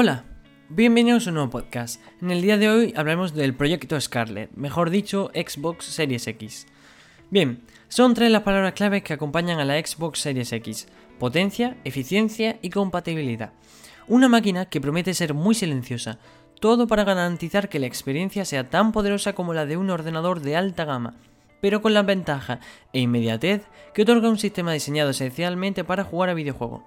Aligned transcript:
Hola, 0.00 0.22
bienvenidos 0.68 1.26
a 1.26 1.30
un 1.30 1.34
nuevo 1.34 1.50
podcast. 1.50 2.00
En 2.22 2.30
el 2.30 2.40
día 2.40 2.56
de 2.56 2.68
hoy 2.68 2.94
hablaremos 2.96 3.34
del 3.34 3.52
proyecto 3.52 4.00
Scarlet, 4.00 4.48
mejor 4.54 4.90
dicho 4.90 5.32
Xbox 5.34 5.86
Series 5.86 6.24
X. 6.28 6.68
Bien, 7.30 7.64
son 7.88 8.14
tres 8.14 8.30
las 8.30 8.44
palabras 8.44 8.74
claves 8.74 9.02
que 9.02 9.14
acompañan 9.14 9.58
a 9.58 9.64
la 9.64 9.74
Xbox 9.84 10.20
Series 10.20 10.52
X. 10.52 10.86
Potencia, 11.18 11.78
eficiencia 11.82 12.60
y 12.62 12.70
compatibilidad. 12.70 13.50
Una 14.06 14.28
máquina 14.28 14.66
que 14.66 14.80
promete 14.80 15.14
ser 15.14 15.34
muy 15.34 15.56
silenciosa, 15.56 16.20
todo 16.60 16.86
para 16.86 17.02
garantizar 17.02 17.68
que 17.68 17.80
la 17.80 17.86
experiencia 17.86 18.44
sea 18.44 18.70
tan 18.70 18.92
poderosa 18.92 19.32
como 19.32 19.52
la 19.52 19.66
de 19.66 19.78
un 19.78 19.90
ordenador 19.90 20.42
de 20.42 20.54
alta 20.54 20.84
gama, 20.84 21.16
pero 21.60 21.82
con 21.82 21.92
la 21.92 22.04
ventaja 22.04 22.60
e 22.92 23.00
inmediatez 23.00 23.64
que 23.94 24.02
otorga 24.02 24.28
un 24.28 24.38
sistema 24.38 24.72
diseñado 24.72 25.10
esencialmente 25.10 25.82
para 25.82 26.04
jugar 26.04 26.30
a 26.30 26.34
videojuegos. 26.34 26.82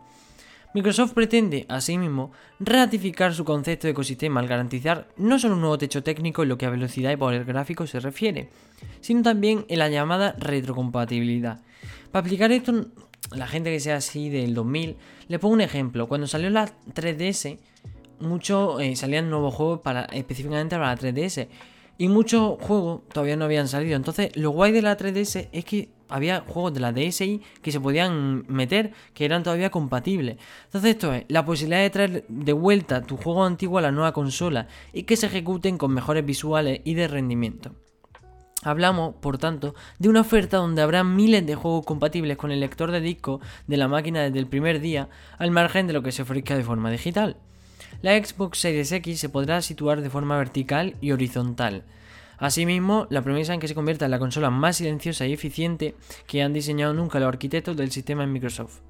Microsoft 0.73 1.13
pretende, 1.13 1.65
asimismo, 1.67 2.31
ratificar 2.59 3.33
su 3.33 3.43
concepto 3.43 3.87
de 3.87 3.91
ecosistema 3.91 4.39
al 4.39 4.47
garantizar 4.47 5.09
no 5.17 5.37
solo 5.37 5.55
un 5.55 5.61
nuevo 5.61 5.77
techo 5.77 6.01
técnico 6.01 6.43
en 6.43 6.49
lo 6.49 6.57
que 6.57 6.65
a 6.65 6.69
velocidad 6.69 7.11
y 7.11 7.17
poder 7.17 7.43
gráfico 7.43 7.85
se 7.87 7.99
refiere, 7.99 8.49
sino 9.01 9.21
también 9.21 9.65
en 9.67 9.79
la 9.79 9.89
llamada 9.89 10.33
retrocompatibilidad. 10.37 11.59
Para 12.11 12.25
aplicar 12.25 12.53
esto, 12.53 12.85
la 13.35 13.47
gente 13.47 13.71
que 13.71 13.81
sea 13.81 13.97
así 13.97 14.29
del 14.29 14.53
2000, 14.53 14.95
le 15.27 15.39
pongo 15.39 15.53
un 15.53 15.61
ejemplo. 15.61 16.07
Cuando 16.07 16.27
salió 16.27 16.49
la 16.49 16.69
3DS, 16.93 17.57
muchos 18.21 18.81
eh, 18.81 18.95
salían 18.95 19.29
nuevos 19.29 19.53
juegos 19.53 19.81
específicamente 20.13 20.77
para 20.77 20.95
la 20.95 20.97
3DS. 20.97 21.47
Y 21.97 22.07
muchos 22.07 22.59
juegos 22.61 23.01
todavía 23.09 23.35
no 23.35 23.45
habían 23.45 23.67
salido. 23.67 23.95
Entonces, 23.95 24.35
lo 24.35 24.51
guay 24.51 24.71
de 24.71 24.81
la 24.81 24.97
3DS 24.97 25.49
es 25.51 25.65
que 25.65 25.89
había 26.11 26.41
juegos 26.41 26.73
de 26.73 26.79
la 26.79 26.91
DSi 26.91 27.41
que 27.61 27.71
se 27.71 27.79
podían 27.79 28.45
meter, 28.47 28.93
que 29.13 29.25
eran 29.25 29.43
todavía 29.43 29.69
compatibles. 29.69 30.37
Entonces, 30.65 30.91
esto 30.91 31.13
es 31.13 31.25
la 31.27 31.45
posibilidad 31.45 31.81
de 31.81 31.89
traer 31.89 32.25
de 32.27 32.53
vuelta 32.53 33.01
tu 33.01 33.17
juego 33.17 33.43
antiguo 33.43 33.79
a 33.79 33.81
la 33.81 33.91
nueva 33.91 34.11
consola 34.11 34.67
y 34.93 35.03
que 35.03 35.17
se 35.17 35.27
ejecuten 35.27 35.77
con 35.77 35.93
mejores 35.93 36.25
visuales 36.25 36.81
y 36.83 36.93
de 36.93 37.07
rendimiento. 37.07 37.71
Hablamos, 38.63 39.15
por 39.15 39.39
tanto, 39.39 39.73
de 39.97 40.09
una 40.09 40.21
oferta 40.21 40.57
donde 40.57 40.83
habrá 40.83 41.03
miles 41.03 41.45
de 41.47 41.55
juegos 41.55 41.83
compatibles 41.83 42.37
con 42.37 42.51
el 42.51 42.59
lector 42.59 42.91
de 42.91 43.01
disco 43.01 43.41
de 43.65 43.77
la 43.77 43.87
máquina 43.87 44.21
desde 44.21 44.37
el 44.37 44.45
primer 44.45 44.79
día, 44.79 45.09
al 45.39 45.49
margen 45.49 45.87
de 45.87 45.93
lo 45.93 46.03
que 46.03 46.11
se 46.11 46.21
ofrezca 46.21 46.55
de 46.55 46.63
forma 46.63 46.91
digital. 46.91 47.37
La 48.03 48.11
Xbox 48.23 48.59
Series 48.59 48.91
X 48.91 49.19
se 49.19 49.29
podrá 49.29 49.61
situar 49.61 50.01
de 50.01 50.11
forma 50.11 50.37
vertical 50.37 50.95
y 51.01 51.11
horizontal. 51.11 51.85
Asimismo, 52.41 53.07
la 53.11 53.21
promesa 53.21 53.53
en 53.53 53.59
que 53.59 53.67
se 53.69 53.75
convierta 53.75 54.05
en 54.05 54.11
la 54.11 54.19
consola 54.19 54.49
más 54.49 54.75
silenciosa 54.77 55.27
y 55.27 55.33
eficiente 55.33 55.95
que 56.27 56.41
han 56.41 56.51
diseñado 56.51 56.93
nunca 56.93 57.19
los 57.19 57.29
arquitectos 57.29 57.77
del 57.77 57.91
sistema 57.91 58.23
en 58.23 58.33
Microsoft 58.33 58.81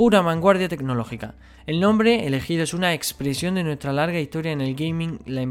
pura 0.00 0.22
vanguardia 0.22 0.66
tecnológica. 0.66 1.34
El 1.66 1.78
nombre 1.78 2.26
elegido 2.26 2.62
es 2.62 2.72
una 2.72 2.94
expresión 2.94 3.56
de 3.56 3.64
nuestra 3.64 3.92
larga 3.92 4.18
historia 4.18 4.50
en 4.50 4.62
el 4.62 4.74
gaming, 4.74 5.18
la 5.26 5.42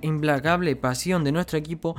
implacable 0.00 0.74
pasión 0.76 1.24
de 1.24 1.32
nuestro 1.32 1.58
equipo 1.58 1.94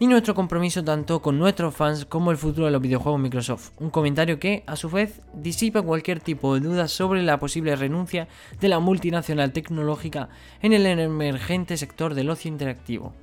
y 0.00 0.08
nuestro 0.08 0.34
compromiso 0.34 0.82
tanto 0.82 1.22
con 1.22 1.38
nuestros 1.38 1.72
fans 1.72 2.04
como 2.04 2.32
el 2.32 2.36
futuro 2.36 2.66
de 2.66 2.72
los 2.72 2.82
videojuegos 2.82 3.20
Microsoft. 3.20 3.70
Un 3.78 3.90
comentario 3.90 4.40
que, 4.40 4.64
a 4.66 4.74
su 4.74 4.90
vez, 4.90 5.20
disipa 5.34 5.82
cualquier 5.82 6.18
tipo 6.18 6.52
de 6.54 6.62
duda 6.62 6.88
sobre 6.88 7.22
la 7.22 7.38
posible 7.38 7.76
renuncia 7.76 8.26
de 8.60 8.68
la 8.68 8.80
multinacional 8.80 9.52
tecnológica 9.52 10.30
en 10.62 10.72
el 10.72 10.84
emergente 10.84 11.76
sector 11.76 12.14
del 12.14 12.28
ocio 12.28 12.48
interactivo. 12.50 13.14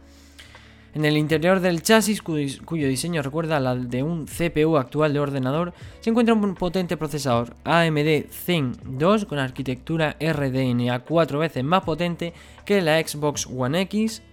En 0.95 1.05
el 1.05 1.17
interior 1.17 1.59
del 1.59 1.83
chasis, 1.83 2.21
cuyo 2.23 2.87
diseño 2.87 3.21
recuerda 3.21 3.57
al 3.57 3.89
de 3.89 4.01
un 4.01 4.25
CPU 4.25 4.77
actual 4.77 5.13
de 5.13 5.19
ordenador, 5.19 5.73
se 5.99 6.09
encuentra 6.09 6.33
un 6.33 6.55
potente 6.55 6.97
procesador 6.97 7.55
AMD 7.63 8.25
Zen 8.31 8.75
2 8.83 9.25
con 9.25 9.37
arquitectura 9.37 10.17
RDNA 10.19 10.99
4 11.01 11.39
veces 11.39 11.63
más 11.63 11.83
potente 11.83 12.33
que 12.65 12.81
la 12.81 12.99
Xbox 12.99 13.45
One 13.45 13.81
X, 13.81 14.23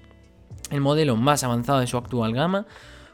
el 0.70 0.80
modelo 0.80 1.16
más 1.16 1.44
avanzado 1.44 1.80
de 1.80 1.86
su 1.86 1.98
actual 1.98 2.32
gama, 2.32 2.66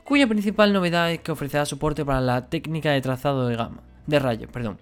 cuya 0.05 0.29
principal 0.29 0.73
novedad 0.73 1.11
es 1.11 1.21
que 1.21 1.33
ofrecerá 1.33 1.67
soporte 1.67 2.05
para 2.05 2.21
la 2.21 2.49
técnica 2.49 2.93
de 2.93 3.01
trazado 3.01 3.49
de 3.49 3.57
gama, 3.57 3.83
de 4.07 4.19
rayos, 4.21 4.51
perdón. 4.53 4.79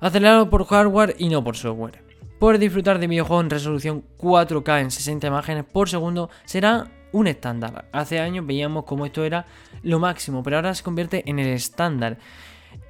Acelerado 0.00 0.48
por 0.48 0.64
hardware 0.64 1.16
y 1.18 1.28
no 1.28 1.42
por 1.42 1.56
software. 1.56 2.04
Por 2.38 2.58
disfrutar 2.58 3.00
de 3.00 3.08
videojuegos 3.08 3.44
en 3.44 3.50
resolución 3.50 4.04
4K 4.18 4.80
en 4.80 4.90
60 4.92 5.26
imágenes 5.26 5.64
por 5.64 5.88
segundo 5.88 6.30
será 6.44 6.86
un 7.14 7.28
estándar. 7.28 7.86
Hace 7.92 8.18
años 8.18 8.44
veíamos 8.44 8.84
como 8.84 9.06
esto 9.06 9.24
era 9.24 9.46
lo 9.82 10.00
máximo, 10.00 10.42
pero 10.42 10.56
ahora 10.56 10.74
se 10.74 10.82
convierte 10.82 11.22
en 11.26 11.38
el 11.38 11.48
estándar. 11.48 12.18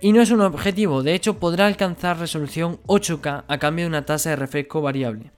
Y 0.00 0.12
no 0.12 0.22
es 0.22 0.30
un 0.30 0.40
objetivo, 0.40 1.02
de 1.02 1.14
hecho 1.14 1.38
podrá 1.38 1.66
alcanzar 1.66 2.18
resolución 2.18 2.80
8K 2.86 3.44
a 3.46 3.58
cambio 3.58 3.84
de 3.84 3.90
una 3.90 4.06
tasa 4.06 4.30
de 4.30 4.36
refresco 4.36 4.80
variable. 4.80 5.30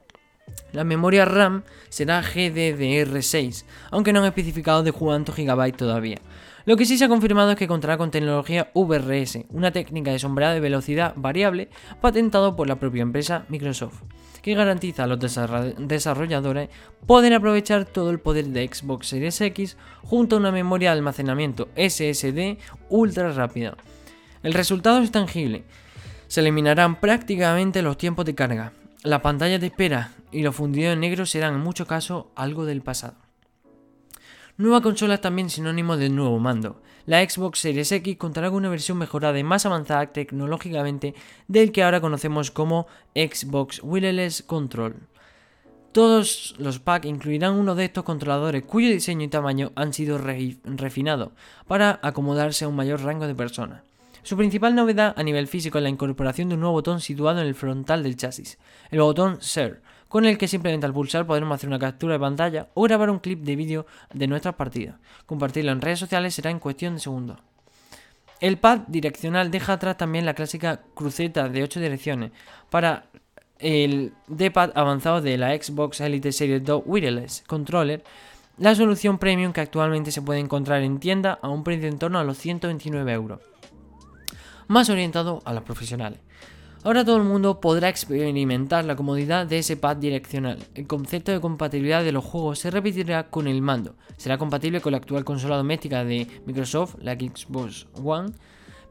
La 0.73 0.85
memoria 0.85 1.25
RAM 1.25 1.63
será 1.89 2.23
GDDR6, 2.23 3.65
aunque 3.91 4.13
no 4.13 4.21
han 4.21 4.27
especificado 4.27 4.83
de 4.83 4.93
cuántos 4.93 5.37
GB 5.37 5.77
todavía. 5.77 6.19
Lo 6.67 6.77
que 6.77 6.85
sí 6.85 6.99
se 6.99 7.05
ha 7.05 7.09
confirmado 7.09 7.53
es 7.53 7.57
que 7.57 7.69
contará 7.69 7.97
con 7.97 8.11
tecnología 8.11 8.71
VRS, 8.75 9.45
una 9.51 9.71
técnica 9.71 10.11
de 10.11 10.19
sombreado 10.19 10.55
de 10.55 10.61
velocidad 10.61 11.15
variable 11.17 11.69
patentado 12.01 12.57
por 12.57 12.67
la 12.67 12.77
propia 12.77 13.03
empresa 13.03 13.47
Microsoft, 13.49 14.03
que 14.43 14.55
garantiza 14.55 15.05
a 15.05 15.07
los 15.07 15.19
desarrolladores 15.79 16.69
poder 17.07 17.35
aprovechar 17.35 17.85
todo 17.85 18.11
el 18.11 18.19
poder 18.19 18.47
de 18.47 18.69
Xbox 18.69 19.07
Series 19.07 19.41
X 19.41 19.77
junto 20.03 20.37
a 20.37 20.41
una 20.41 20.51
memoria 20.53 20.91
de 20.91 20.99
almacenamiento 20.99 21.69
SSD 21.77 22.59
ultra 22.91 23.33
rápida. 23.33 23.77
El 24.43 24.53
resultado 24.53 24.99
es 24.99 25.13
tangible. 25.13 25.63
Se 26.27 26.41
eliminarán 26.41 27.01
prácticamente 27.01 27.81
los 27.81 27.97
tiempos 27.97 28.25
de 28.25 28.35
carga. 28.35 28.73
La 29.07 29.23
pantalla 29.23 29.61
de 29.61 29.67
espera 29.67 30.11
y 30.33 30.43
los 30.43 30.57
fundidos 30.57 30.95
en 30.95 30.99
negro 30.99 31.27
serán 31.27 31.55
en 31.55 31.61
muchos 31.61 31.87
casos 31.87 32.25
algo 32.35 32.65
del 32.65 32.83
pasado. 32.83 33.15
Nueva 34.57 34.83
consola 34.83 35.15
es 35.15 35.21
también 35.21 35.49
sinónimo 35.49 35.97
de 35.97 36.09
nuevo 36.09 36.41
mando. 36.41 36.83
La 37.05 37.23
Xbox 37.25 37.61
Series 37.61 37.93
X 37.93 38.17
contará 38.17 38.49
con 38.49 38.57
una 38.57 38.69
versión 38.69 38.99
mejorada 38.99 39.39
y 39.39 39.45
más 39.45 39.65
avanzada 39.65 40.13
tecnológicamente 40.13 41.15
del 41.47 41.71
que 41.71 41.85
ahora 41.85 42.01
conocemos 42.01 42.51
como 42.51 42.89
Xbox 43.15 43.81
Wireless 43.85 44.43
Control. 44.43 44.97
Todos 45.93 46.57
los 46.59 46.81
packs 46.81 47.07
incluirán 47.07 47.55
uno 47.55 47.77
de 47.77 47.85
estos 47.85 48.03
controladores 48.03 48.65
cuyo 48.65 48.89
diseño 48.89 49.23
y 49.23 49.29
tamaño 49.29 49.71
han 49.77 49.93
sido 49.93 50.19
refinados 50.19 51.31
para 51.69 52.01
acomodarse 52.03 52.65
a 52.65 52.69
un 52.69 52.75
mayor 52.75 53.03
rango 53.03 53.29
de 53.29 53.37
personas. 53.37 53.86
Su 54.27 54.37
principal 54.37 54.75
novedad 54.75 55.15
a 55.17 55.23
nivel 55.23 55.47
físico 55.47 55.79
es 55.79 55.85
la 55.85 55.89
incorporación 55.89 56.49
de 56.49 56.57
un 56.57 56.61
nuevo 56.63 56.73
botón 56.73 57.01
situado 57.01 57.41
en 57.41 57.47
el 57.47 57.55
frontal 57.55 58.03
del 58.03 58.17
chasis, 58.17 58.59
el 58.91 58.99
botón 58.99 59.39
Share, 59.39 59.81
con 60.09 60.25
el 60.27 60.37
que 60.37 60.49
simplemente 60.49 60.85
al 60.85 60.93
pulsar 60.93 61.25
podremos 61.29 61.55
hacer 61.55 61.69
una 61.69 61.79
captura 61.79 62.15
de 62.15 62.19
pantalla 62.19 62.69
o 62.75 62.83
grabar 62.83 63.09
un 63.09 63.21
clip 63.21 63.45
de 63.45 63.55
vídeo 63.55 63.87
de 64.13 64.27
nuestras 64.27 64.57
partidas. 64.57 64.97
Compartirlo 65.27 65.71
en 65.71 65.81
redes 65.81 66.01
sociales 66.01 66.35
será 66.35 66.51
en 66.51 66.59
cuestión 66.59 66.95
de 66.95 67.01
segundos. 67.03 67.39
El 68.41 68.59
pad 68.59 68.81
direccional 68.89 69.53
deja 69.53 69.75
atrás 69.75 69.97
también 69.97 70.27
la 70.27 70.35
clásica 70.35 70.81
cruceta 70.95 71.49
de 71.49 71.63
8 71.63 71.79
direcciones 71.79 72.33
para 72.69 73.05
el 73.61 74.13
D-pad 74.27 74.73
avanzado 74.75 75.21
de 75.21 75.39
la 75.39 75.51
Xbox 75.55 76.01
Elite 76.01 76.33
Series 76.33 76.65
2 76.65 76.83
Wireless 76.85 77.45
Controller, 77.47 78.03
la 78.59 78.75
solución 78.75 79.19
premium 79.19 79.53
que 79.53 79.61
actualmente 79.61 80.11
se 80.11 80.21
puede 80.21 80.41
encontrar 80.41 80.83
en 80.83 80.99
tienda 80.99 81.39
a 81.41 81.49
un 81.49 81.63
precio 81.63 81.87
en 81.87 82.01
torno 82.01 82.19
a 82.19 82.25
los 82.25 82.39
129 82.39 83.13
euros, 83.13 83.41
más 84.69 84.91
orientado 84.91 85.43
a 85.45 85.53
los 85.53 85.63
profesionales. 85.63 86.21
Ahora 86.87 87.05
todo 87.05 87.17
el 87.17 87.25
mundo 87.25 87.61
podrá 87.61 87.89
experimentar 87.89 88.85
la 88.85 88.95
comodidad 88.95 89.45
de 89.45 89.59
ese 89.59 89.77
pad 89.77 89.97
direccional. 89.97 90.61
El 90.77 90.87
concepto 90.87 91.33
de 91.33 91.41
compatibilidad 91.41 92.05
de 92.05 92.13
los 92.13 92.25
juegos 92.25 92.61
se 92.61 92.71
repetirá 92.71 93.29
con 93.29 93.49
el 93.49 93.61
mando. 93.61 93.97
Será 94.17 94.39
compatible 94.39 94.81
con 94.81 94.93
la 94.93 94.99
actual 94.99 95.25
consola 95.25 95.57
doméstica 95.57 96.05
de 96.05 96.29
Microsoft, 96.47 96.95
la 97.03 97.15
Xbox 97.15 97.89
One, 98.05 98.31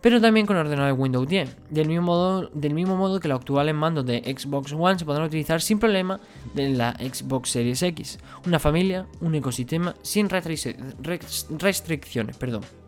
pero 0.01 0.19
también 0.19 0.45
con 0.45 0.57
ordenadores 0.57 0.99
Windows 0.99 1.25
10. 1.25 1.55
Del 1.69 1.87
mismo, 1.87 2.07
modo, 2.07 2.49
del 2.53 2.73
mismo 2.73 2.97
modo 2.97 3.21
que 3.21 3.29
los 3.29 3.39
actuales 3.39 3.73
mandos 3.73 4.05
de 4.05 4.35
Xbox 4.37 4.73
One 4.73 4.99
se 4.99 5.05
podrán 5.05 5.27
utilizar 5.27 5.61
sin 5.61 5.79
problema 5.79 6.19
en 6.55 6.77
la 6.77 6.97
Xbox 6.99 7.51
Series 7.51 7.81
X. 7.81 8.19
Una 8.45 8.59
familia, 8.59 9.07
un 9.21 9.35
ecosistema 9.35 9.95
sin 10.01 10.27
restricciones. 10.29 12.35
Perdón. 12.37 12.84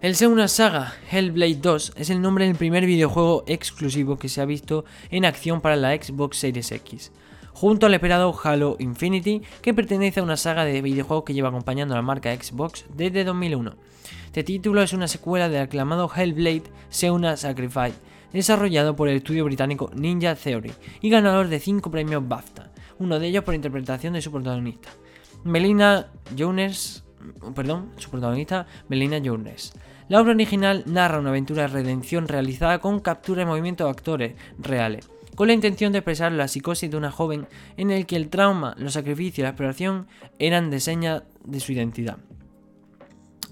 El 0.00 0.14
una 0.28 0.46
Saga 0.46 0.94
Hellblade 1.10 1.56
2 1.56 1.94
es 1.96 2.08
el 2.10 2.22
nombre 2.22 2.46
del 2.46 2.54
primer 2.54 2.86
videojuego 2.86 3.42
exclusivo 3.48 4.16
que 4.16 4.28
se 4.28 4.40
ha 4.40 4.44
visto 4.44 4.84
en 5.10 5.24
acción 5.24 5.60
para 5.60 5.74
la 5.74 5.90
Xbox 5.90 6.36
Series 6.36 6.70
X, 6.70 7.10
junto 7.52 7.86
al 7.86 7.94
esperado 7.94 8.32
Halo 8.44 8.76
Infinity, 8.78 9.42
que 9.60 9.74
pertenece 9.74 10.20
a 10.20 10.22
una 10.22 10.36
saga 10.36 10.64
de 10.64 10.82
videojuegos 10.82 11.24
que 11.24 11.34
lleva 11.34 11.48
acompañando 11.48 11.94
a 11.94 11.96
la 11.96 12.02
marca 12.02 12.32
Xbox 12.32 12.84
desde 12.94 13.24
2001. 13.24 13.74
Este 14.26 14.44
título 14.44 14.82
es 14.82 14.92
una 14.92 15.08
secuela 15.08 15.48
del 15.48 15.62
aclamado 15.62 16.08
Hellblade 16.14 16.70
Seuna 16.90 17.36
Sacrifice, 17.36 17.98
desarrollado 18.32 18.94
por 18.94 19.08
el 19.08 19.16
estudio 19.16 19.46
británico 19.46 19.90
Ninja 19.96 20.36
Theory 20.36 20.70
y 21.00 21.10
ganador 21.10 21.48
de 21.48 21.58
5 21.58 21.90
premios 21.90 22.28
BAFTA, 22.28 22.70
uno 23.00 23.18
de 23.18 23.26
ellos 23.26 23.42
por 23.42 23.56
interpretación 23.56 24.12
de 24.12 24.22
su 24.22 24.30
protagonista. 24.30 24.90
Melina 25.42 26.12
Jones, 26.38 27.02
perdón, 27.56 27.90
su 27.96 28.10
protagonista 28.10 28.64
Melina 28.88 29.20
Jones. 29.24 29.72
La 30.08 30.20
obra 30.20 30.32
original 30.32 30.84
narra 30.86 31.20
una 31.20 31.30
aventura 31.30 31.62
de 31.62 31.68
redención 31.68 32.28
realizada 32.28 32.78
con 32.78 33.00
captura 33.00 33.40
de 33.40 33.46
movimiento 33.46 33.84
de 33.84 33.90
actores 33.90 34.34
reales 34.58 35.08
con 35.38 35.46
la 35.46 35.54
intención 35.54 35.92
de 35.92 35.98
expresar 35.98 36.32
la 36.32 36.48
psicosis 36.48 36.90
de 36.90 36.96
una 36.96 37.12
joven 37.12 37.46
en 37.76 37.92
el 37.92 38.06
que 38.06 38.16
el 38.16 38.28
trauma, 38.28 38.74
los 38.76 38.94
sacrificios 38.94 39.38
y 39.38 39.42
la 39.42 39.50
exploración 39.50 40.08
eran 40.40 40.68
de 40.68 40.80
seña 40.80 41.22
de 41.44 41.60
su 41.60 41.70
identidad. 41.70 42.16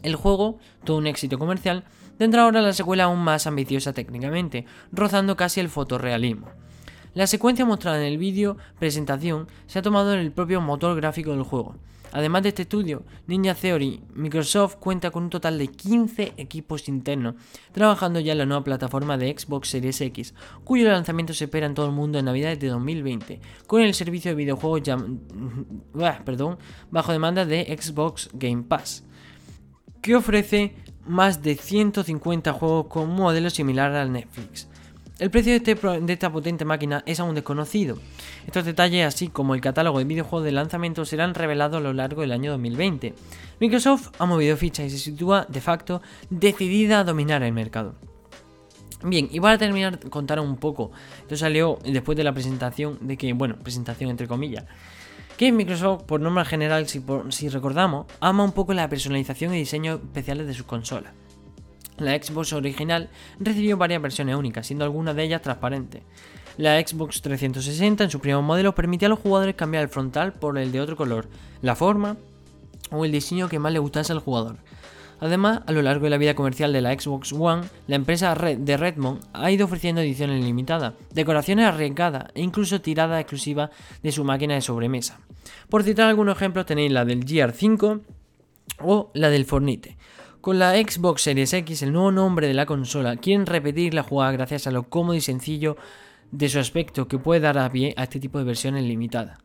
El 0.03 0.17
juego, 0.17 0.58
todo 0.82 0.97
un 0.97 1.06
éxito 1.06 1.38
comercial, 1.38 1.85
tendrá 2.19 2.43
ahora 2.43 2.61
la 2.61 2.73
secuela 2.73 3.05
aún 3.05 3.20
más 3.20 3.47
ambiciosa 3.47 3.93
técnicamente, 3.93 4.64
rozando 4.91 5.37
casi 5.37 5.61
el 5.61 5.69
fotorrealismo. 5.69 6.49
La 7.14 7.29
secuencia 7.29 7.64
mostrada 7.64 7.99
en 7.99 8.12
el 8.12 8.19
vídeo 8.19 8.56
presentación 8.81 9.47
se 9.69 9.79
ha 9.79 9.82
tomado 9.82 10.12
en 10.12 10.19
el 10.19 10.32
propio 10.32 10.61
motor 10.61 10.97
gráfico 10.97 11.31
del 11.31 11.44
juego. 11.44 11.76
Además 12.16 12.44
de 12.44 12.48
este 12.48 12.62
estudio, 12.62 13.02
Ninja 13.26 13.54
Theory, 13.54 14.02
Microsoft 14.14 14.76
cuenta 14.76 15.10
con 15.10 15.24
un 15.24 15.28
total 15.28 15.58
de 15.58 15.66
15 15.66 16.32
equipos 16.38 16.88
internos 16.88 17.34
trabajando 17.72 18.20
ya 18.20 18.32
en 18.32 18.38
la 18.38 18.46
nueva 18.46 18.64
plataforma 18.64 19.18
de 19.18 19.38
Xbox 19.38 19.68
Series 19.68 20.00
X, 20.00 20.32
cuyo 20.64 20.88
lanzamiento 20.88 21.34
se 21.34 21.44
espera 21.44 21.66
en 21.66 21.74
todo 21.74 21.84
el 21.84 21.92
mundo 21.92 22.18
en 22.18 22.24
Navidades 22.24 22.58
de 22.58 22.68
2020, 22.68 23.38
con 23.66 23.82
el 23.82 23.92
servicio 23.92 24.30
de 24.30 24.34
videojuegos 24.34 24.80
bajo 26.90 27.12
demanda 27.12 27.44
de 27.44 27.78
Xbox 27.78 28.30
Game 28.32 28.62
Pass, 28.62 29.04
que 30.00 30.16
ofrece 30.16 30.74
más 31.04 31.42
de 31.42 31.54
150 31.54 32.50
juegos 32.54 32.86
con 32.86 33.10
un 33.10 33.16
modelo 33.16 33.50
similar 33.50 33.92
al 33.92 34.10
Netflix. 34.10 34.70
El 35.18 35.30
precio 35.30 35.52
de, 35.52 35.56
este 35.56 35.74
de, 35.74 36.12
esta 36.12 36.30
potente 36.30 36.66
máquina 36.66 37.02
es 37.06 37.20
aún 37.20 37.34
desconocido. 37.34 37.96
Estos 38.46 38.66
detalles, 38.66 39.06
así 39.06 39.28
como 39.28 39.54
el 39.54 39.62
catálogo 39.62 39.98
de 39.98 40.04
videojuegos 40.04 40.44
de 40.44 40.52
lanzamiento, 40.52 41.06
serán 41.06 41.34
revelados 41.34 41.78
a 41.78 41.80
lo 41.80 41.94
largo 41.94 42.20
del 42.20 42.32
año 42.32 42.50
2020. 42.50 43.14
Microsoft 43.58 44.10
ha 44.18 44.26
movido 44.26 44.58
ficha 44.58 44.84
y 44.84 44.90
se 44.90 44.98
sitúa, 44.98 45.46
de 45.48 45.62
facto, 45.62 46.02
decidida 46.28 47.00
a 47.00 47.04
dominar 47.04 47.42
el 47.42 47.54
mercado. 47.54 47.94
Bien, 49.04 49.30
y 49.32 49.40
para 49.40 49.56
terminar, 49.56 50.00
contar 50.10 50.38
un 50.38 50.56
poco. 50.56 50.90
Esto 51.22 51.36
salió 51.36 51.78
después 51.82 52.18
de 52.18 52.24
la 52.24 52.34
presentación, 52.34 52.98
de 53.00 53.16
que, 53.16 53.32
bueno, 53.32 53.56
presentación 53.56 54.10
entre 54.10 54.28
comillas, 54.28 54.66
que 55.38 55.50
Microsoft, 55.50 56.02
por 56.02 56.20
norma 56.20 56.44
general, 56.44 56.88
si, 56.88 57.02
si 57.30 57.48
recordamos, 57.48 58.04
ama 58.20 58.44
un 58.44 58.52
poco 58.52 58.74
la 58.74 58.86
personalización 58.90 59.54
y 59.54 59.58
diseño 59.58 59.94
especiales 59.94 60.46
de 60.46 60.52
sus 60.52 60.66
consolas. 60.66 61.12
La 61.98 62.12
Xbox 62.20 62.52
original 62.52 63.08
recibió 63.38 63.76
varias 63.76 64.02
versiones 64.02 64.37
únicas, 64.37 64.66
siendo 64.66 64.84
alguna 64.84 65.14
de 65.14 65.25
ellas 65.25 65.43
transparente. 65.43 66.02
La 66.58 66.81
Xbox 66.81 67.22
360 67.22 68.04
en 68.04 68.10
su 68.10 68.20
primer 68.20 68.43
modelo 68.43 68.75
permitía 68.75 69.06
a 69.06 69.10
los 69.10 69.19
jugadores 69.19 69.54
cambiar 69.54 69.82
el 69.82 69.88
frontal 69.88 70.32
por 70.32 70.58
el 70.58 70.72
de 70.72 70.81
otro 70.81 70.96
color, 70.96 71.28
la 71.62 71.76
forma 71.76 72.16
o 72.90 73.04
el 73.04 73.12
diseño 73.12 73.48
que 73.48 73.58
más 73.58 73.72
le 73.72 73.78
gustase 73.78 74.12
al 74.12 74.20
jugador. 74.20 74.56
Además, 75.19 75.62
a 75.66 75.72
lo 75.72 75.81
largo 75.81 76.04
de 76.04 76.10
la 76.10 76.19
vida 76.19 76.34
comercial 76.34 76.72
de 76.72 76.82
la 76.82 76.93
Xbox 76.93 77.32
One, 77.32 77.62
la 77.87 77.96
empresa 77.96 78.34
de 78.34 78.76
Redmond 78.76 79.22
ha 79.32 79.50
ido 79.50 79.64
ofreciendo 79.64 80.02
ediciones 80.02 80.44
limitadas, 80.44 80.92
decoraciones 81.12 81.66
arriesgadas 81.66 82.26
e 82.34 82.42
incluso 82.42 82.81
tiradas 82.81 83.20
exclusivas 83.20 83.70
de 84.02 84.12
su 84.12 84.25
máquina 84.25 84.54
de 84.54 84.60
sobremesa. 84.60 85.20
Por 85.70 85.84
citar 85.84 86.08
algunos 86.08 86.37
ejemplos 86.37 86.66
tenéis 86.66 86.92
la 86.92 87.04
del 87.04 87.25
GR5 87.25 88.00
o 88.81 89.10
la 89.14 89.31
del 89.31 89.46
Fornite. 89.46 89.96
Con 90.46 90.60
la 90.60 90.75
Xbox 90.75 91.22
Series 91.22 91.52
X, 91.52 91.82
el 91.82 91.93
nuevo 91.93 92.12
nombre 92.12 92.46
de 92.46 92.54
la 92.54 92.66
consola, 92.66 93.16
quieren 93.16 93.46
repetir 93.46 93.94
la 93.94 94.04
jugada 94.04 94.31
gracias 94.31 94.69
a 94.69 94.70
lo 94.70 94.84
cómodo 94.84 95.16
y 95.16 95.20
sencillo 95.20 95.76
de 96.31 96.48
su 96.48 96.60
aspecto 96.60 97.08
que 97.08 97.19
puede 97.19 97.40
dar 97.40 97.58
a 97.58 97.69
pie 97.69 97.94
a 97.96 98.04
este 98.04 98.20
tipo 98.20 98.38
de 98.38 98.44
versiones 98.44 98.84
limitadas. 98.84 99.40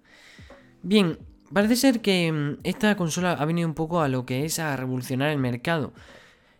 Bien, 0.83 1.17
parece 1.51 1.75
ser 1.75 2.01
que 2.01 2.31
mm, 2.31 2.59
esta 2.63 2.95
consola 2.97 3.31
ha 3.31 3.45
venido 3.45 3.67
un 3.67 3.73
poco 3.73 4.01
a 4.01 4.09
lo 4.09 4.27
que 4.27 4.45
es 4.45 4.59
a 4.59 4.77
revolucionar 4.77 5.31
el 5.31 5.39
mercado. 5.39 5.91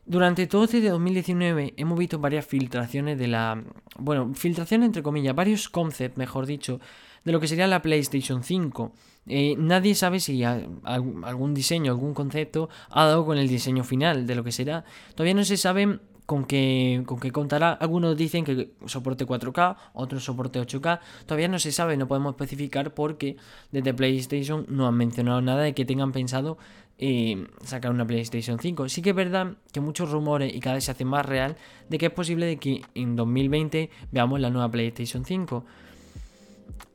Durante 0.05 0.47
todo 0.47 0.63
este 0.63 0.81
2019 0.81 1.73
hemos 1.77 1.97
visto 1.97 2.19
varias 2.19 2.45
filtraciones 2.45 3.17
de 3.19 3.27
la... 3.27 3.63
Bueno, 3.97 4.33
filtraciones 4.33 4.87
entre 4.87 5.03
comillas, 5.03 5.35
varios 5.35 5.69
concepts, 5.69 6.17
mejor 6.17 6.45
dicho, 6.45 6.79
de 7.23 7.31
lo 7.31 7.39
que 7.39 7.47
sería 7.47 7.67
la 7.67 7.81
PlayStation 7.81 8.43
5. 8.43 8.93
Eh, 9.27 9.55
nadie 9.57 9.93
sabe 9.93 10.19
si 10.19 10.43
algún 10.43 11.53
diseño, 11.53 11.91
algún 11.91 12.13
concepto 12.13 12.69
ha 12.89 13.05
dado 13.05 13.25
con 13.25 13.37
el 13.37 13.47
diseño 13.47 13.83
final 13.83 14.25
de 14.25 14.35
lo 14.35 14.43
que 14.43 14.51
será. 14.51 14.83
Todavía 15.13 15.35
no 15.35 15.45
se 15.45 15.57
sabe 15.57 15.99
con 16.31 16.45
qué, 16.45 17.03
con 17.05 17.19
qué 17.19 17.29
contará. 17.29 17.73
Algunos 17.73 18.15
dicen 18.15 18.45
que 18.45 18.71
soporte 18.85 19.27
4K, 19.27 19.75
otros 19.91 20.23
soporte 20.23 20.61
8K. 20.61 21.01
Todavía 21.25 21.49
no 21.49 21.59
se 21.59 21.73
sabe, 21.73 21.97
no 21.97 22.07
podemos 22.07 22.35
especificar 22.35 22.93
porque 22.93 23.35
desde 23.73 23.93
PlayStation 23.93 24.65
no 24.69 24.87
han 24.87 24.95
mencionado 24.95 25.41
nada 25.41 25.63
de 25.63 25.73
que 25.73 25.83
tengan 25.83 26.13
pensado 26.13 26.57
eh, 26.99 27.47
sacar 27.65 27.91
una 27.91 28.07
PlayStation 28.07 28.59
5. 28.59 28.87
Sí 28.87 29.01
que 29.01 29.09
es 29.09 29.15
verdad 29.17 29.55
que 29.73 29.81
muchos 29.81 30.09
rumores 30.09 30.55
y 30.55 30.61
cada 30.61 30.75
vez 30.75 30.85
se 30.85 30.91
hace 30.91 31.03
más 31.03 31.25
real 31.25 31.57
de 31.89 31.97
que 31.97 32.05
es 32.05 32.13
posible 32.13 32.45
de 32.45 32.55
que 32.55 32.81
en 32.95 33.17
2020 33.17 33.89
veamos 34.13 34.39
la 34.39 34.49
nueva 34.49 34.71
PlayStation 34.71 35.25
5. 35.25 35.65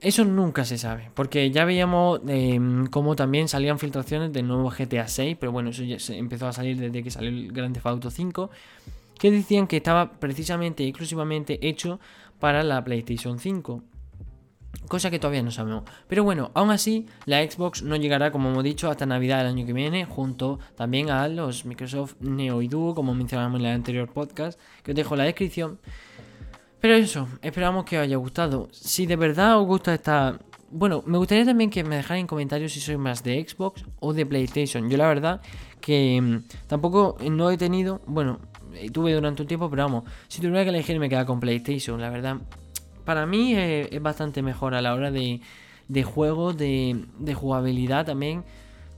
Eso 0.00 0.24
nunca 0.24 0.64
se 0.64 0.78
sabe, 0.78 1.10
porque 1.12 1.50
ya 1.50 1.66
veíamos 1.66 2.22
em, 2.26 2.86
cómo 2.86 3.16
también 3.16 3.48
salían 3.48 3.78
filtraciones 3.78 4.32
del 4.32 4.46
nuevo 4.46 4.70
GTA 4.70 5.08
6, 5.08 5.36
pero 5.38 5.52
bueno, 5.52 5.70
eso 5.70 5.82
ya 5.82 5.98
se 5.98 6.16
empezó 6.16 6.46
a 6.46 6.54
salir 6.54 6.78
desde 6.78 7.02
que 7.02 7.10
salió 7.10 7.28
el 7.28 7.52
Grand 7.52 7.74
Theft 7.74 7.86
Auto 7.86 8.10
5, 8.10 8.50
que 9.18 9.30
decían 9.30 9.66
que 9.66 9.78
estaba 9.78 10.18
precisamente 10.18 10.82
y 10.82 10.88
exclusivamente 10.88 11.66
hecho 11.66 12.00
para 12.38 12.62
la 12.62 12.84
PlayStation 12.84 13.38
5. 13.38 13.82
Cosa 14.88 15.10
que 15.10 15.18
todavía 15.18 15.42
no 15.42 15.50
sabemos. 15.50 15.82
Pero 16.06 16.22
bueno, 16.22 16.52
aún 16.54 16.70
así, 16.70 17.06
la 17.24 17.42
Xbox 17.42 17.82
no 17.82 17.96
llegará, 17.96 18.30
como 18.30 18.50
hemos 18.50 18.62
dicho, 18.62 18.88
hasta 18.88 19.04
Navidad 19.04 19.38
del 19.38 19.48
año 19.48 19.66
que 19.66 19.72
viene, 19.72 20.04
junto 20.04 20.60
también 20.76 21.10
a 21.10 21.26
los 21.28 21.64
Microsoft 21.64 22.14
Neo 22.20 22.62
y 22.62 22.68
Duo, 22.68 22.94
como 22.94 23.14
mencionamos 23.14 23.58
en 23.58 23.66
el 23.66 23.72
anterior 23.72 24.12
podcast, 24.12 24.60
que 24.84 24.92
os 24.92 24.96
dejo 24.96 25.14
en 25.14 25.18
la 25.18 25.24
descripción. 25.24 25.80
Pero 26.80 26.94
eso, 26.94 27.26
esperamos 27.42 27.84
que 27.84 27.98
os 27.98 28.04
haya 28.04 28.16
gustado. 28.16 28.68
Si 28.70 29.06
de 29.06 29.16
verdad 29.16 29.58
os 29.58 29.66
gusta 29.66 29.92
esta... 29.94 30.38
Bueno, 30.70 31.02
me 31.06 31.18
gustaría 31.18 31.44
también 31.44 31.70
que 31.70 31.82
me 31.82 31.96
dejaran 31.96 32.20
en 32.20 32.26
comentarios 32.26 32.72
si 32.72 32.80
sois 32.80 32.98
más 32.98 33.24
de 33.24 33.44
Xbox 33.48 33.84
o 33.98 34.12
de 34.12 34.26
PlayStation. 34.26 34.88
Yo 34.88 34.96
la 34.98 35.08
verdad 35.08 35.40
que 35.80 36.20
mm, 36.20 36.68
tampoco 36.68 37.16
no 37.28 37.50
he 37.50 37.56
tenido... 37.56 38.00
Bueno, 38.06 38.38
eh, 38.74 38.90
tuve 38.90 39.12
durante 39.14 39.42
un 39.42 39.48
tiempo, 39.48 39.70
pero 39.70 39.84
vamos, 39.84 40.04
si 40.28 40.40
tuviera 40.40 40.64
que 40.64 40.70
elegir 40.70 40.98
me 40.98 41.08
queda 41.08 41.24
con 41.24 41.40
PlayStation. 41.40 42.00
La 42.00 42.10
verdad, 42.10 42.38
para 43.04 43.26
mí 43.26 43.54
es, 43.54 44.02
bastante 44.02 44.42
mejor 44.42 44.74
a 44.74 44.82
la 44.82 44.94
hora 44.94 45.10
de, 45.10 45.40
de 45.88 46.02
juegos, 46.02 46.56
de, 46.56 47.06
jugabilidad 47.34 48.04
también. 48.06 48.44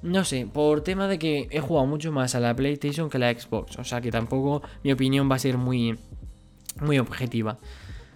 No 0.00 0.24
sé, 0.24 0.46
por 0.46 0.82
tema 0.82 1.08
de 1.08 1.18
que 1.18 1.48
he 1.50 1.60
jugado 1.60 1.86
mucho 1.86 2.12
más 2.12 2.34
a 2.34 2.40
la 2.40 2.54
PlayStation 2.54 3.10
que 3.10 3.16
a 3.16 3.20
la 3.20 3.32
Xbox. 3.32 3.78
O 3.78 3.84
sea 3.84 4.00
que 4.00 4.10
tampoco 4.10 4.62
mi 4.84 4.92
opinión 4.92 5.30
va 5.30 5.36
a 5.36 5.40
ser 5.40 5.58
muy 5.58 5.98
muy 6.80 6.98
objetiva. 6.98 7.58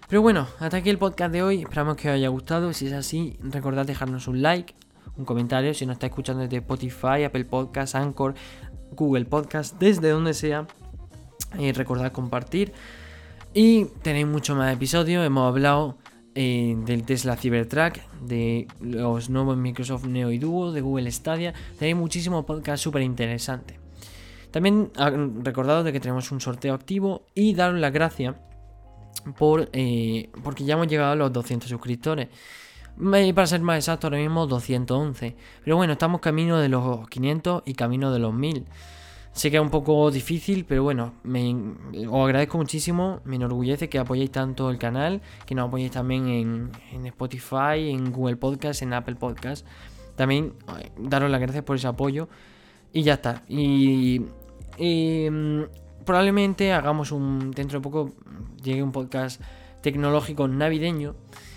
Pero 0.09 0.23
bueno, 0.23 0.47
hasta 0.61 0.77
aquí 0.77 0.91
el 0.91 0.99
podcast 0.99 1.33
de 1.33 1.43
hoy. 1.43 1.63
Esperamos 1.63 1.97
que 1.97 2.09
os 2.09 2.15
haya 2.15 2.29
gustado. 2.29 2.73
Si 2.73 2.87
es 2.87 2.93
así, 2.93 3.37
recordad 3.43 3.87
dejarnos 3.87 4.29
un 4.29 4.43
like, 4.43 4.75
un 5.17 5.25
comentario. 5.25 5.75
Si 5.75 5.87
nos 5.87 5.95
está 5.95 6.07
escuchando 6.07 6.43
desde 6.43 6.59
Spotify, 6.59 7.25
Apple 7.25 7.47
Podcast, 7.47 7.95
Anchor, 7.95 8.35
Google 8.93 9.25
Podcast, 9.25 9.79
desde 9.79 10.11
donde 10.11 10.35
sea. 10.35 10.67
Eh, 11.59 11.73
recordad 11.73 12.13
compartir. 12.13 12.73
Y 13.55 13.87
tenéis 14.03 14.27
mucho 14.27 14.55
más 14.55 14.73
episodios. 14.73 15.25
Hemos 15.25 15.49
hablado 15.49 15.99
eh, 16.35 16.75
del 16.87 17.05
Tesla 17.05 17.37
Cybertruck, 17.37 17.99
de 18.23 18.67
los 18.81 19.29
nuevos 19.29 19.57
Microsoft 19.57 20.07
Neo 20.07 20.31
y 20.31 20.39
Duo, 20.39 20.73
de 20.73 20.81
Google 20.81 21.11
Stadia. 21.13 21.53
Tenéis 21.79 21.97
muchísimos 21.97 22.47
podcasts 22.47 22.83
súper 22.83 23.03
interesantes. 23.03 23.77
También 24.51 24.91
ah, 24.97 25.11
recordad 25.43 25.85
de 25.85 25.93
que 25.93 26.01
tenemos 26.01 26.31
un 26.33 26.41
sorteo 26.41 26.75
activo 26.75 27.27
y 27.35 27.55
daros 27.55 27.79
las 27.79 27.93
gracias 27.93 28.37
por, 29.37 29.69
eh, 29.73 30.31
porque 30.43 30.65
ya 30.65 30.75
hemos 30.75 30.89
llegado 30.89 31.13
a 31.13 31.17
los 31.17 31.33
200 31.33 31.69
suscriptores. 31.69 32.29
para 33.35 33.47
ser 33.47 33.61
más 33.61 33.77
exacto, 33.77 34.07
ahora 34.07 34.19
mismo 34.19 34.47
211. 34.47 35.37
Pero 35.65 35.77
bueno, 35.77 35.95
estamos 35.95 36.21
camino 36.21 36.59
de 36.59 36.69
los 36.69 37.09
500 37.09 37.63
y 37.67 37.75
camino 37.75 38.11
de 38.11 38.19
los 38.19 38.33
1000. 38.33 38.67
Sé 39.33 39.51
que 39.51 39.57
es 39.57 39.63
un 39.63 39.71
poco 39.71 40.11
difícil, 40.11 40.67
pero 40.67 40.83
bueno, 40.83 41.15
me, 41.23 41.55
os 42.07 42.25
agradezco 42.25 42.59
muchísimo. 42.59 43.21
Me 43.25 43.37
enorgullece 43.37 43.89
que 43.89 43.99
apoyéis 43.99 44.31
tanto 44.31 44.69
el 44.71 44.79
canal, 44.79 45.23
que 45.47 45.55
nos 45.55 45.69
apoyéis 45.69 45.93
también 45.93 46.29
en, 46.29 46.71
en 46.93 47.07
Spotify, 47.07 47.91
en 47.91 48.13
Google 48.13 48.37
Podcast, 48.37 48.83
en 48.83 48.93
Apple 48.93 49.15
Podcast. 49.15 49.67
También 50.17 50.53
eh, 50.79 50.91
daros 50.99 51.31
las 51.31 51.41
gracias 51.41 51.65
por 51.65 51.77
ese 51.77 51.87
apoyo. 51.87 52.29
Y 52.93 53.05
ya 53.05 53.15
está. 53.15 53.43
Y, 53.49 54.21
y 54.77 55.29
mm, 55.31 55.63
probablemente 56.05 56.73
hagamos 56.73 57.11
un. 57.11 57.53
Dentro 57.53 57.79
de 57.79 57.83
poco 57.83 58.13
llegue 58.63 58.83
un 58.83 58.93
podcast 58.93 59.41
tecnológico 59.81 60.47
navideño. 60.47 61.15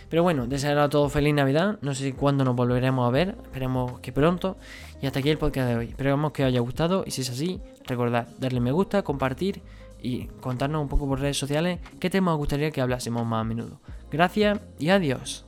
Pero 0.10 0.24
bueno, 0.24 0.48
desear 0.48 0.78
a 0.78 0.90
todos 0.90 1.12
feliz 1.12 1.34
Navidad. 1.34 1.78
No 1.82 1.94
sé 1.96 2.14
cuándo 2.14 2.44
nos 2.44 2.56
volveremos 2.56 3.08
a 3.08 3.12
ver. 3.12 3.36
Esperemos 3.44 4.00
que 4.00 4.12
pronto. 4.12 4.58
Y 5.02 5.08
hasta 5.08 5.20
aquí 5.20 5.30
el 5.30 5.38
podcast 5.38 5.70
de 5.70 5.76
hoy. 5.76 5.88
Esperamos 5.90 6.32
que 6.32 6.44
os 6.44 6.48
haya 6.48 6.60
gustado. 6.60 7.04
Y 7.06 7.12
si 7.12 7.22
es 7.22 7.30
así, 7.30 7.62
recordad 7.86 8.28
darle 8.40 8.60
me 8.60 8.72
gusta, 8.72 9.02
compartir 9.04 9.62
y 10.02 10.26
contarnos 10.40 10.82
un 10.82 10.88
poco 10.88 11.08
por 11.08 11.20
redes 11.20 11.38
sociales 11.38 11.80
qué 12.00 12.10
temas 12.10 12.34
os 12.34 12.38
gustaría 12.38 12.72
que 12.72 12.82
hablásemos 12.82 13.26
más 13.26 13.42
a 13.42 13.44
menudo. 13.44 13.80
Gracias 14.12 14.60
y 14.78 14.90
adiós. 14.90 15.45